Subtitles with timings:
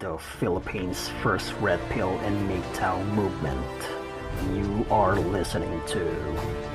[0.00, 3.76] the Philippines' first Red Pill and MGTOW movement.
[4.56, 6.00] You are listening to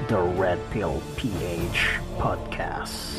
[0.05, 3.17] the Red Pill PH podcast.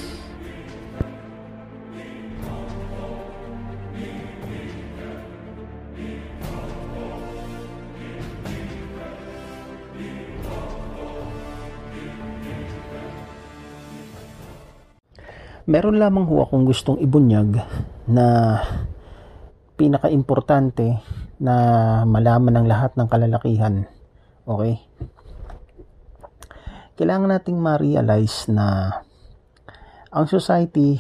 [15.67, 17.59] Meron lamang ho akong gustong ibunyag
[18.07, 18.63] na
[19.77, 21.01] pinaka-importante
[21.41, 21.55] na
[22.09, 23.85] malaman ng lahat ng kalalakihan.
[24.49, 24.81] Okay?
[26.97, 28.89] Kailangan nating ma-realize na
[30.09, 30.97] ang society,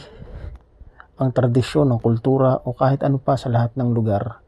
[1.16, 4.44] ang tradisyon, ang kultura o kahit ano pa sa lahat ng lugar,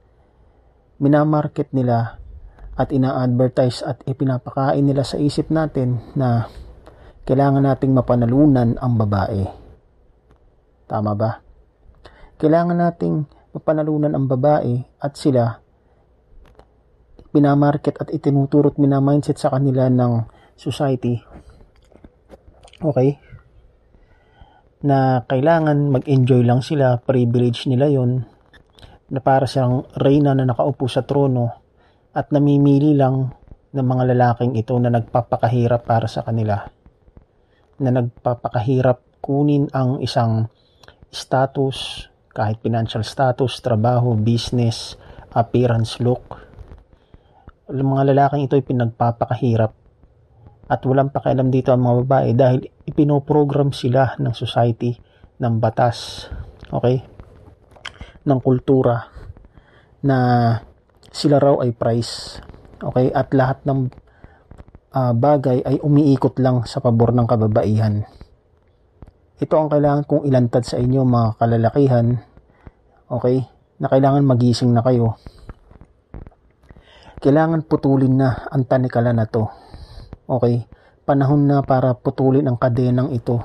[1.00, 2.20] minamarket nila
[2.76, 6.46] at ina-advertise at ipinapakain nila sa isip natin na
[7.24, 9.68] kailangan nating mapanalunan ang babae
[10.88, 11.44] Tama ba?
[12.40, 15.58] Kailangan nating mapanalunan ang babae at sila
[17.28, 20.24] pinamarket at itinuturot minamindset sa kanila ng
[20.56, 21.20] society.
[22.80, 23.20] Okay?
[24.82, 28.24] Na kailangan mag-enjoy lang sila, privilege nila yon
[29.08, 31.64] na para siyang reyna na nakaupo sa trono
[32.12, 33.32] at namimili lang
[33.72, 36.68] ng mga lalaking ito na nagpapakahirap para sa kanila.
[37.80, 40.48] Na nagpapakahirap kunin ang isang
[41.08, 44.94] status, kahit financial status, trabaho, business,
[45.34, 46.38] appearance, look.
[47.66, 49.74] Ang mga lalaking ito ay pinagpapakahirap
[50.70, 54.94] at walang pakialam dito ang mga babae dahil ipinoprogram sila ng society,
[55.42, 56.30] ng batas,
[56.70, 57.02] okay?
[58.28, 59.08] ng kultura
[60.04, 60.18] na
[61.08, 62.38] sila raw ay price.
[62.78, 63.08] Okay?
[63.10, 63.88] At lahat ng
[64.92, 68.04] uh, bagay ay umiikot lang sa pabor ng kababaihan.
[69.38, 72.06] Ito ang kailangan kong ilantad sa inyo mga kalalakihan.
[73.08, 73.44] Okay?
[73.80, 75.16] Na kailangan magising na kayo.
[77.18, 79.48] Kailangan putulin na ang tanikala na to.
[80.28, 80.68] Okay?
[81.08, 83.40] Panahon na para putulin ang kadenang ito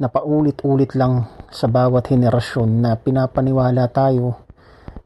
[0.00, 4.40] na paulit-ulit lang sa bawat henerasyon na pinapaniwala tayo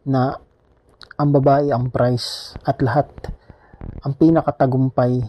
[0.07, 0.37] na
[1.17, 3.09] ang babae ang price at lahat
[4.05, 5.23] ang pinakatagumpay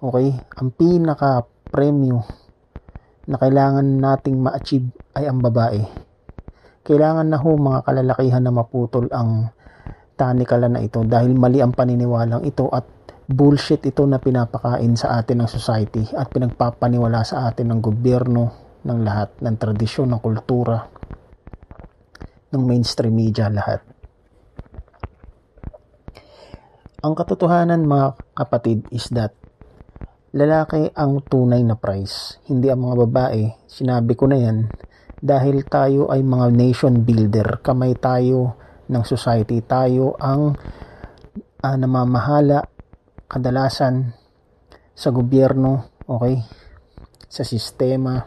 [0.00, 2.24] okay ang pinaka premyo
[3.24, 6.03] na kailangan nating ma-achieve ay ang babae.
[6.84, 9.48] Kailangan na ho mga kalalakihan na maputol ang
[10.20, 12.84] tanikalan na ito dahil mali ang paniniwalang ito at
[13.24, 18.42] bullshit ito na pinapakain sa atin ng society at pinagpapaniwala sa atin ng gobyerno
[18.84, 20.84] ng lahat ng tradisyon, ng kultura,
[22.52, 23.80] ng mainstream media lahat.
[27.00, 29.32] Ang katotohanan mga kapatid is that
[30.36, 33.42] lalaki ang tunay na price, hindi ang mga babae.
[33.72, 34.68] Sinabi ko na yan
[35.24, 37.64] dahil tayo ay mga nation builder.
[37.64, 38.60] Kamay tayo
[38.92, 39.64] ng society.
[39.64, 40.52] Tayo ang
[41.64, 42.60] uh, namamahala
[43.24, 44.12] kadalasan
[44.92, 46.44] sa gobyerno, okay?
[47.24, 48.20] Sa sistema.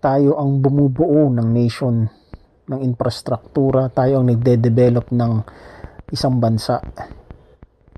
[0.00, 2.08] Tayo ang bumubuo ng nation,
[2.64, 3.92] ng infrastruktura.
[3.92, 5.32] Tayo ang nagde-develop ng
[6.08, 6.80] isang bansa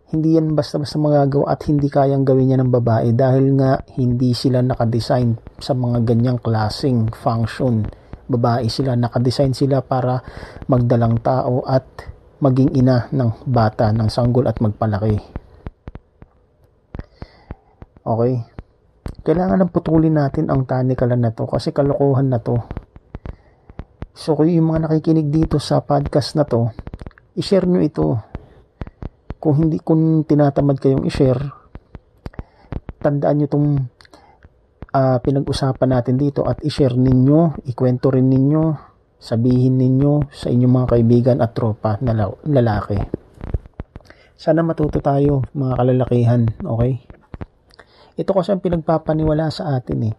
[0.08, 4.64] hindi yan basta-basta magagawa at hindi kayang gawin niya ng babae dahil nga hindi sila
[4.64, 7.84] nakadesign sa mga ganyang klaseng function.
[8.24, 10.20] Babae sila, nakadesign sila para
[10.64, 11.84] magdalang tao at
[12.40, 15.16] maging ina ng bata, ng sanggol at magpalaki.
[18.00, 18.34] Okay?
[19.28, 22.56] Kailangan nang putulin natin ang tanikalan na to kasi kalokohan na to.
[24.16, 26.72] So kung yung mga nakikinig dito sa podcast na to,
[27.36, 28.37] i-share nyo ito
[29.38, 31.42] kung hindi kung tinatamad kayong i-share
[32.98, 33.68] tandaan nyo itong
[34.90, 38.64] uh, ah, pinag-usapan natin dito at i-share ninyo ikwento rin ninyo
[39.18, 42.14] sabihin ninyo sa inyong mga kaibigan at tropa na
[42.46, 42.98] lalaki.
[44.38, 47.02] Sana matuto tayo mga kalalakihan okay?
[48.18, 50.14] Ito kasi ang pinagpapaniwala sa atin eh.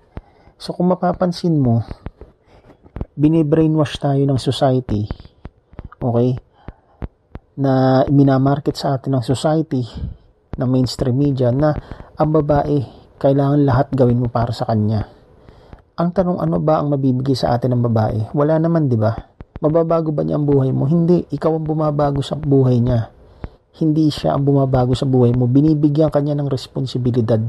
[0.60, 1.84] So kung mapapansin mo
[3.20, 5.04] binibrainwash tayo ng society
[6.00, 6.40] okay
[7.60, 9.84] na minamarket sa atin ng society
[10.56, 11.76] ng mainstream media na
[12.16, 12.80] ang babae
[13.20, 15.12] kailangan lahat gawin mo para sa kanya.
[16.00, 18.32] Ang tanong ano ba ang mabibigay sa atin ng babae?
[18.32, 19.12] Wala naman, 'di ba?
[19.60, 20.88] Mababago ba niya ang buhay mo?
[20.88, 23.12] Hindi, ikaw ang bumabago sa buhay niya.
[23.76, 25.52] Hindi siya ang bumabago sa buhay mo.
[25.52, 27.44] Binibigyan kanya ng responsibilidad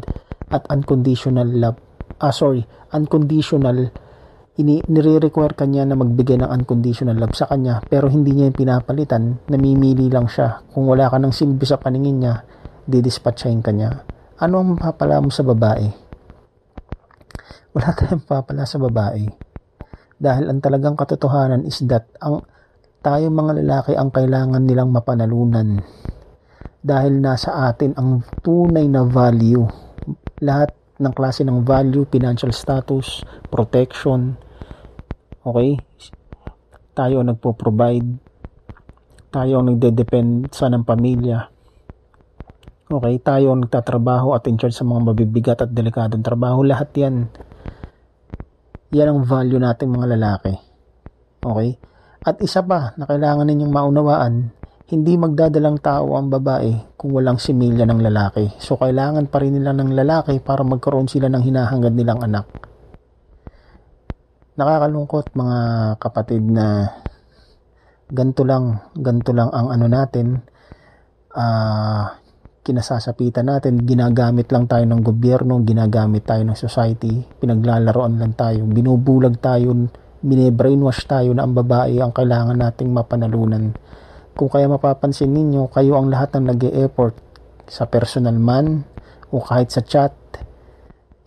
[0.51, 1.79] at unconditional love.
[2.19, 3.95] Ah, sorry, unconditional
[4.59, 9.23] ini nire-require kanya na magbigay ng unconditional love sa kanya pero hindi niya yung pinapalitan.
[9.47, 10.67] Namimili lang siya.
[10.75, 12.43] Kung wala ka ng silbi sa paningin niya
[12.91, 14.03] didispatchahin kanya
[14.41, 15.85] ano ang mapapala mo sa babae?
[17.77, 19.29] Wala tayong mapapala sa babae.
[20.17, 22.49] Dahil ang talagang katotohanan is that ang
[23.05, 25.85] tayo mga lalaki ang kailangan nilang mapanalunan.
[26.81, 29.69] Dahil nasa atin ang tunay na value.
[30.41, 34.37] Lahat ng klase ng value, financial status, protection,
[35.43, 35.81] okay?
[36.93, 38.11] Tayo ang nagpo-provide,
[39.33, 41.49] tayo ang nagde-depend sa ng pamilya.
[42.91, 46.67] Okay, tayo ang nagtatrabaho at in charge sa mga mabibigat at delikadong trabaho.
[46.67, 47.31] Lahat yan.
[48.91, 50.59] Yan ang value natin mga lalaki.
[51.39, 51.79] Okay?
[52.21, 54.51] At isa pa na kailangan ninyong maunawaan,
[54.91, 58.51] hindi magdadalang tao ang babae kung walang similya ng lalaki.
[58.59, 62.51] So, kailangan pa rin nila ng lalaki para magkaroon sila ng hinahangad nilang anak.
[64.59, 65.59] Nakakalungkot mga
[66.03, 66.91] kapatid na
[68.11, 70.43] ganto lang, ganto lang ang ano natin,
[71.39, 72.05] uh,
[72.67, 79.39] kinasasapitan natin, ginagamit lang tayo ng gobyerno, ginagamit tayo ng society, pinaglalaroan lang tayo, binubulag
[79.39, 79.71] tayo,
[80.19, 83.71] bine-brainwash tayo na ang babae ang kailangan nating mapanalunan
[84.41, 87.13] kung kaya mapapansin ninyo, kayo ang lahat ng nag effort
[87.69, 88.89] sa personal man
[89.29, 90.17] o kahit sa chat.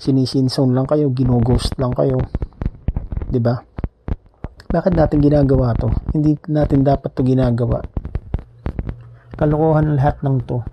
[0.02, 2.18] Sinisinson lang kayo, ginoghost lang kayo.
[3.30, 3.62] 'Di ba?
[4.66, 5.94] Bakit natin ginagawa to?
[6.10, 7.86] Hindi natin dapat to ginagawa.
[9.38, 10.66] Kalokohan lahat ng to.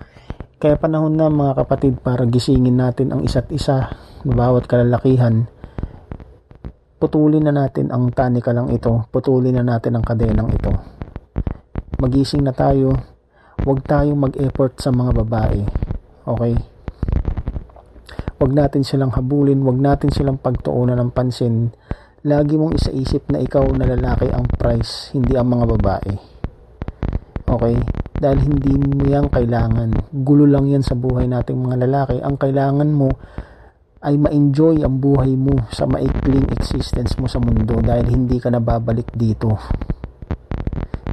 [0.56, 3.92] Kaya panahon na mga kapatid para gisingin natin ang isa't isa
[4.24, 5.44] na bawat kalalakihan.
[6.96, 9.04] Putulin na natin ang tanika lang ito.
[9.12, 10.99] Putulin na natin ang kadenang ito
[12.00, 12.96] magising na tayo,
[13.60, 15.60] huwag tayong mag-effort sa mga babae.
[16.24, 16.56] Okay?
[18.40, 21.68] Huwag natin silang habulin, huwag natin silang pagtuunan ng pansin.
[22.24, 26.12] Lagi mong isaisip na ikaw na lalaki ang price, hindi ang mga babae.
[27.44, 27.76] Okay?
[28.16, 30.12] Dahil hindi mo yan kailangan.
[30.24, 32.16] Gulo lang yan sa buhay nating mga lalaki.
[32.24, 33.12] Ang kailangan mo
[34.00, 39.12] ay ma-enjoy ang buhay mo sa maikling existence mo sa mundo dahil hindi ka nababalik
[39.12, 39.60] dito.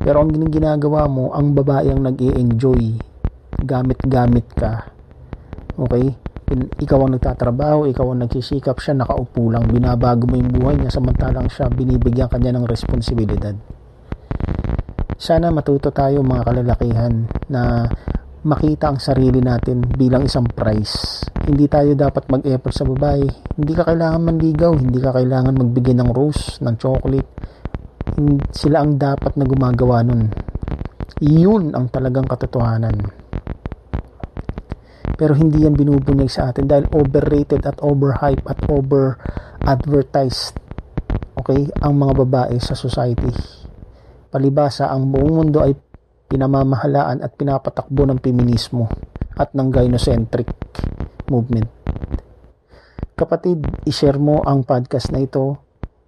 [0.08, 2.96] Pero ang ginagawa mo, ang babae ang nag enjoy
[3.60, 4.88] Gamit-gamit ka.
[5.76, 6.16] Okay?
[6.80, 9.68] Ikaw ang nagtatrabaho, ikaw ang nagsisikap, siya nakaupo lang.
[9.68, 13.52] Binabago mo yung buhay niya, samantalang siya binibigyan kanya ng responsibilidad.
[15.20, 17.92] Sana matuto tayo mga kalalakihan na
[18.48, 21.28] makita ang sarili natin bilang isang prize.
[21.44, 23.28] Hindi tayo dapat mag-effort sa babae.
[23.60, 27.57] Hindi ka kailangan manligaw, hindi ka kailangan magbigay ng rose, ng chocolate,
[28.50, 30.34] sila ang dapat na gumagawa nun.
[31.22, 32.98] Yun ang talagang katotohanan.
[35.18, 39.18] Pero hindi yan binubunyag sa atin dahil overrated at overhype at over
[39.66, 40.58] advertised
[41.38, 43.30] okay ang mga babae sa society.
[44.30, 45.74] Palibasa ang buong mundo ay
[46.28, 48.90] pinamamahalaan at pinapatakbo ng feminismo
[49.38, 50.50] at ng gynocentric
[51.30, 51.70] movement.
[53.18, 55.67] Kapatid, ishare mo ang podcast na ito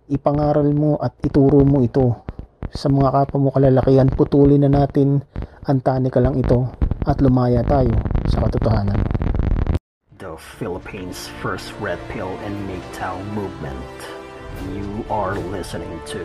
[0.10, 2.26] ipangaral mo at ituro mo ito
[2.74, 4.10] sa mga kapwa mo kalalakihan.
[4.10, 5.22] Putulin na natin
[5.70, 6.66] ang tanika lang ito
[7.06, 7.94] at lumaya tayo
[8.28, 8.98] sa katotohanan.
[10.20, 13.96] The Philippines first red pill and MGTOW movement.
[14.76, 16.20] You are listening to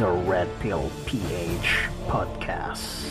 [0.00, 3.06] the Red Pill PH podcast